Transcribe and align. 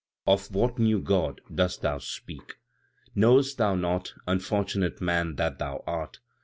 "Of 0.25 0.55
what 0.55 0.79
new 0.79 0.99
God 0.99 1.41
dost 1.53 1.83
thou 1.83 1.99
speak? 1.99 2.55
Knowest 3.13 3.59
thou 3.59 3.75
not, 3.75 4.15
unfortunate 4.25 4.99
man 4.99 5.35
that 5.35 5.59
thou 5.59 5.83
art! 5.85 6.17